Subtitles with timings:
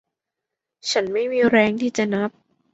[0.91, 2.29] ฉันไม่มีแรงที่จะนับ